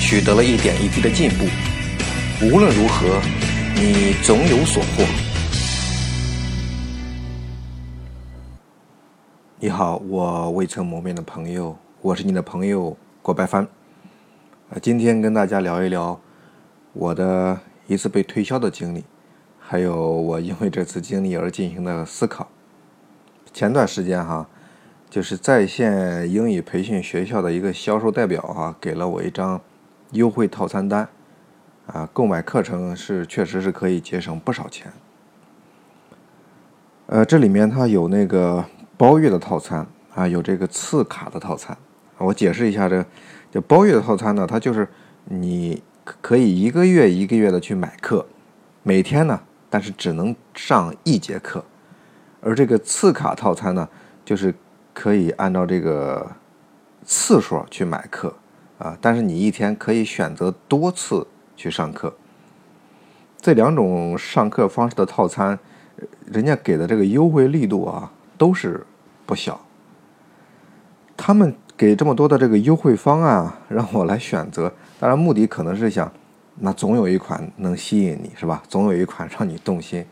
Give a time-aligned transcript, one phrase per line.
[0.00, 1.44] 取得了一点一滴的进步，
[2.40, 3.20] 无论如何，
[3.74, 5.04] 你总有所获。
[9.60, 13.64] 你好，我未曾谋面的朋友，我是你的朋友郭白帆。
[14.70, 16.18] 啊，今天跟大家聊一聊
[16.92, 19.04] 我的一次被推销的经历，
[19.58, 22.48] 还有我因为这次经历而进行的思考。
[23.52, 24.48] 前段时间哈，
[25.10, 29.60] 就是在线英语培训学校的一个销售代表啊，给了我一张。
[30.12, 31.08] 优惠套餐单，
[31.86, 34.92] 啊，购买课程是确实是可以节省不少钱。
[37.06, 38.64] 呃，这里面它有那个
[38.96, 41.76] 包月的套餐啊，有这个次卡的套餐。
[42.18, 43.04] 我解释一下，这
[43.50, 44.88] 就包月的套餐呢，它就是
[45.24, 48.26] 你可以一个月一个月的去买课，
[48.82, 51.64] 每天呢，但是只能上一节课。
[52.40, 53.88] 而这个次卡套餐呢，
[54.24, 54.54] 就是
[54.92, 56.30] 可以按照这个
[57.04, 58.34] 次数去买课。
[58.78, 61.26] 啊，但是你一天可以选择多次
[61.56, 62.14] 去上课。
[63.40, 65.58] 这两种上课方式的套餐，
[66.26, 68.86] 人家给的这个优惠力度啊，都是
[69.26, 69.60] 不小。
[71.16, 76.12] 他们给这么多的这个优惠方案啊，让我来选择，当然目的可能是想，
[76.56, 78.62] 那总有一款能吸引你，是吧？
[78.68, 80.04] 总有一款让你动心。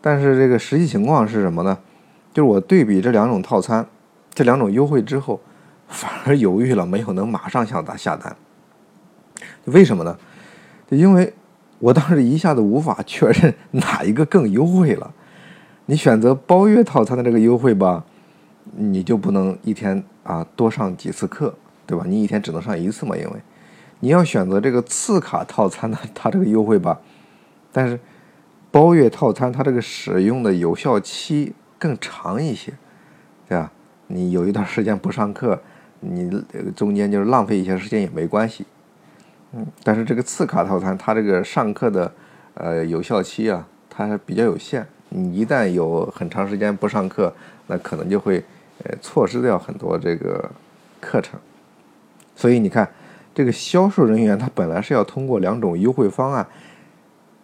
[0.00, 1.78] 但是这个实际情况是什么呢？
[2.32, 3.86] 就是我对比这两种套餐，
[4.34, 5.40] 这两种优惠之后。
[5.88, 8.36] 反而犹豫了，没有能马上向他下单。
[9.64, 10.16] 为什么呢？
[10.86, 11.34] 就因为
[11.78, 15.12] 我当时一下子无法确认 哪一个更优惠了。
[15.86, 18.04] 你选择包月套餐的这个优惠吧，
[18.76, 21.54] 你就不能一天啊多上几次课，
[21.86, 22.04] 对吧？
[22.06, 23.32] 你一天只能上一次嘛，因为
[24.00, 27.00] 你要选择这个次卡套餐呢， 它这个优惠吧，
[27.72, 27.98] 但是
[28.70, 32.72] 包月套餐它这个使用的有效期更长一些，
[33.48, 33.72] 对吧？
[34.08, 35.60] 你有一段时间不上课。
[36.00, 36.30] 你
[36.76, 38.64] 中间就是浪费一些时间也没关系，
[39.52, 42.12] 嗯，但是这个次卡套餐，它这个上课的
[42.54, 44.86] 呃有效期啊，它比较有限。
[45.08, 47.34] 你一旦有很长时间不上课，
[47.66, 48.44] 那可能就会
[48.84, 50.48] 呃错失掉很多这个
[51.00, 51.40] 课程。
[52.36, 52.88] 所以你看，
[53.34, 56.46] 这个销售人员他本来是要通过两种优惠方案，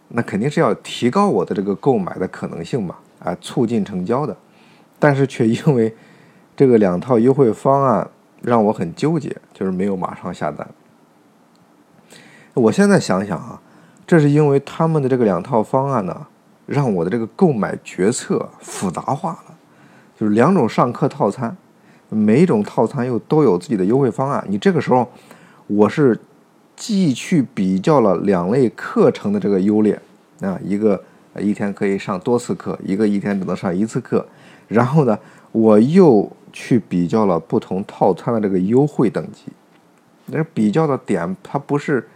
[0.08, 4.36] 那肯定是要提高我的这个购买的可能性嘛，啊，促进成交的，
[5.00, 5.92] 但是却因为
[6.54, 8.08] 这个两套优惠方案。
[8.44, 10.68] 让我很纠结，就是没有马上下单。
[12.52, 13.60] 我现在想想啊，
[14.06, 16.26] 这是因为他们的这个两套方案呢，
[16.66, 19.54] 让我的这个购买决策复杂化了。
[20.16, 21.56] 就是两种上课套餐，
[22.10, 24.44] 每一种套餐又都有自己的优惠方案。
[24.46, 25.08] 你这个时候，
[25.66, 26.20] 我是
[26.76, 29.98] 既去比较了两类课程的这个优劣
[30.42, 31.02] 啊，一个
[31.38, 34.24] 一天可以上多次课，一个一天只能上一次课。
[34.68, 35.18] 然后呢，
[35.50, 36.30] 我又。
[36.54, 39.52] 去比较了不同套餐的这个优惠等级，
[40.26, 42.08] 那比较的点它不是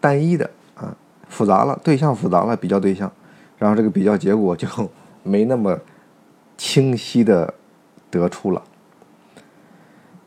[0.00, 0.96] 单一的啊，
[1.28, 3.10] 复杂了，对象复杂了，比较对象，
[3.58, 4.68] 然后这个比较结果就
[5.24, 5.76] 没那么
[6.56, 7.52] 清晰的
[8.08, 8.62] 得出了。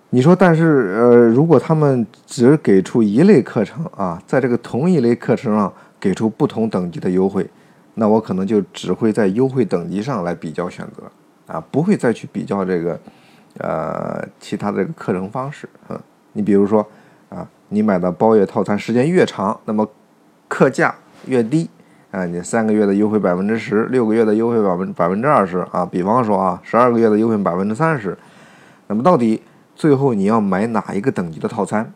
[0.09, 7.49] 你说，但是呃，如果他们只给出一类课程啊，在这个同一类课程上给出不同等级的优惠，
[7.93, 11.09] 那我可能就只会在优惠等级上来比较选择
[11.47, 12.99] 啊，不会再去比较这个。
[13.59, 15.99] 呃，其他的这个课程方式，嗯，
[16.31, 16.83] 你比如说，
[17.29, 19.87] 啊，你买的包月套餐时间越长，那么
[20.47, 20.95] 课价
[21.27, 21.69] 越低，
[22.09, 28.17] 啊，你三个月的优惠百分之十，六个月的优惠百分百分之二十，啊，比方说啊，十二个月的优惠百分之三十，
[28.87, 29.43] 那么到底
[29.75, 31.93] 最后你要买哪一个等级的套餐？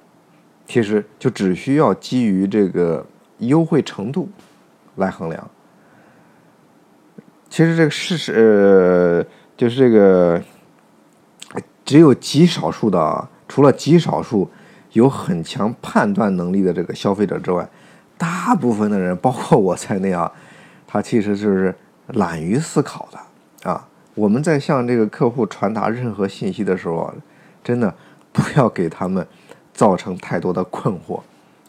[0.67, 3.03] 其实就只需要基于这个
[3.40, 4.29] 优惠程度
[4.97, 5.49] 来衡量。
[7.49, 9.26] 其实这个事实，呃，
[9.58, 10.40] 就是这个。
[11.87, 14.49] 只有极少数的，除了极少数
[14.91, 17.66] 有很强判断能力的这个消费者之外，
[18.17, 20.29] 大部分的人，包括我在内啊，
[20.85, 21.73] 他其实就是
[22.07, 23.87] 懒于思考的啊。
[24.16, 27.13] 我们在向这个客户传达任何信息的时候，
[27.63, 27.95] 真的
[28.33, 29.25] 不要给他们
[29.73, 31.22] 造成太多的困惑。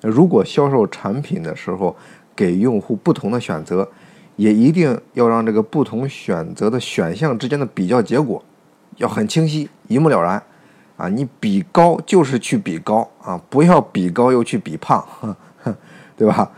[0.03, 1.95] 如果销售产品的时候
[2.35, 3.89] 给用户不同的选择，
[4.35, 8.43] 也一定要让这个不同选择的选项之间的比较结果。
[8.99, 10.41] 要很清晰，一目了然，
[10.97, 15.05] 啊，你比高就是去比高啊，不要比高又去比胖，
[16.17, 16.51] 对吧？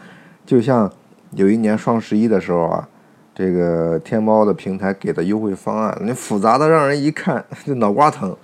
[0.45, 0.91] 就像
[1.33, 2.89] 有一年双十一的时候啊，
[3.35, 8.37] 这个天猫的平台给的优惠方案，那复杂的让人一看 就脑瓜疼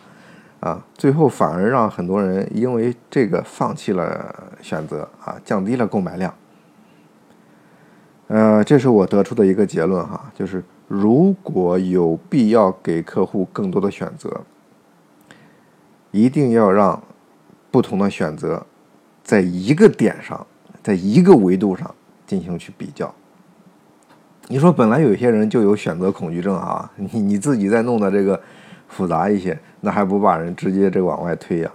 [0.61, 6.33] 啊，最后反而让很多人因为这个放弃了选择啊，降低了购买量。
[8.29, 14.41] 呃，这是我得出的一个结论哈，就是如果有必要给客户更多的选择。
[16.13, 17.03] 一定要让
[17.71, 18.65] 不同的选择
[19.23, 20.47] 在一个点上，
[20.83, 21.95] 在一个维度上
[22.27, 23.13] 进行去比较。
[24.49, 28.41] 你说本来有些人就有选择恐惧症啊，你你自己再弄的这个
[28.89, 31.71] 复杂一些，那还不把人直接这往外推呀？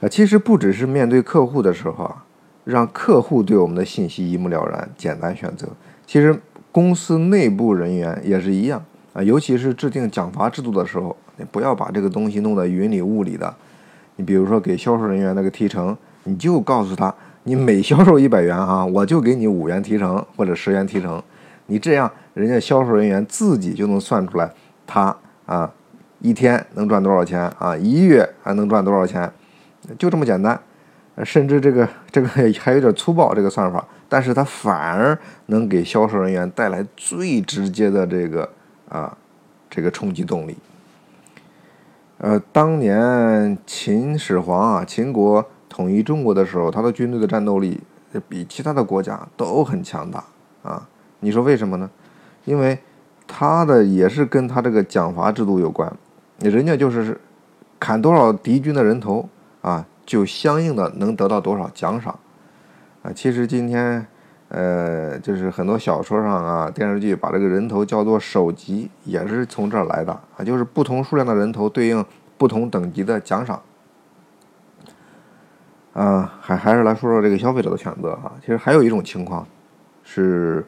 [0.00, 2.24] 啊，其实不只是面对客户的时候啊，
[2.70, 5.66] 让客户对我们的信息一目了然、简单选择，
[6.06, 6.34] 其实
[6.72, 8.82] 公司内部人员也是一样
[9.12, 11.16] 啊，尤其是制定奖罚制度的时候。
[11.36, 13.54] 你不要把这个东西弄得云里雾里的。
[14.16, 17.14] 你比如说给销售人员那个提成，你就告诉他，
[17.44, 21.22] 你每销售一百元哈，我就给你五元提成或者十元提成。
[21.64, 24.52] 你这样，人家销售人员自己就能算出来，
[24.86, 25.16] 他
[25.46, 25.72] 啊
[26.20, 29.32] 一天能赚多少钱啊，一月还能赚多少钱，
[29.98, 30.60] 就这么简单。
[31.24, 38.48] 甚至这个这个还有点粗暴这个算法，但是它反而能给销售人员带来最直接的这个
[38.88, 39.16] 啊
[39.68, 40.56] 这个冲击动力。
[42.18, 47.80] 呃，当年秦始皇啊，秦国统一中国的时候，他的军队的战斗力
[48.28, 50.24] 比其他的国家都很强大
[50.62, 50.86] 啊。
[51.20, 51.90] 你说为什么呢？
[52.44, 52.78] 因为
[53.26, 55.90] 他的也是跟他这个奖罚制度有关，
[56.40, 57.18] 人家就是
[57.78, 59.28] 砍多少敌军的人头
[59.60, 62.18] 啊，就相应的能得到多少奖赏
[63.04, 63.12] 啊。
[63.14, 64.04] 其实今天。
[64.52, 70.42] 呃，就是很多小说上啊，电视剧把这个人头叫做首级，也是从这儿来的啊。
[70.44, 72.04] 就是不同数量的人头对应
[72.36, 73.62] 不同等级的奖赏。
[75.92, 78.32] 啊，还还是来说说这个消费者的选择啊。
[78.40, 79.46] 其实还有一种情况
[80.02, 80.66] 是，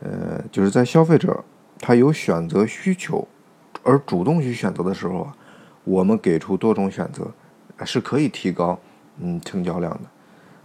[0.00, 1.44] 呃，就是在消费者
[1.78, 3.28] 他有选择需求
[3.84, 5.36] 而主动去选择的时候啊，
[5.84, 7.30] 我们给出多种选择
[7.84, 8.78] 是可以提高
[9.20, 10.02] 嗯成交量的，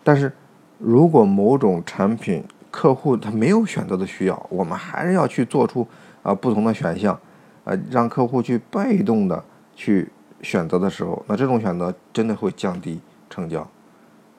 [0.03, 0.31] 但是。
[0.83, 5.87] 如果某种产品客户他没有选择的需要，我们还是要去做出
[6.23, 7.13] 啊不同的选项，
[7.63, 9.43] 啊让客户去被动的
[9.75, 10.09] 去
[10.41, 12.99] 选择的时候，那这种选择真的会降低
[13.29, 13.69] 成交，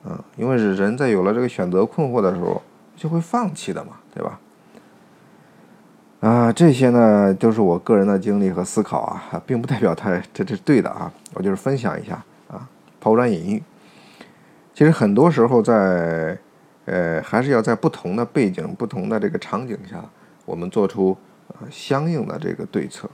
[0.05, 2.61] 嗯，因为是人在有了这个选择困惑的时候
[2.97, 4.41] 就会放弃的嘛，对吧？
[6.23, 12.21] 啊，这些呢都是我个人的经历和思考啊，并不代表他这这是对的啊，我就是分享一下，
[13.03, 13.63] 抛砖引玉。
[14.73, 16.39] 其实很多时候，在
[16.85, 20.05] 呃，还是要在不同的背景、不同的这个场景下，
[20.45, 21.17] 我们做出
[21.69, 23.11] 相应的这个对策。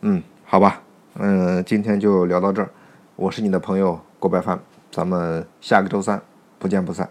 [0.00, 0.82] 嗯，好吧，
[1.14, 2.68] 嗯，今天就聊到这儿。
[3.14, 4.58] 我是你的朋友郭白帆，
[4.90, 6.20] 咱们下个周三
[6.58, 7.08] 不见不散。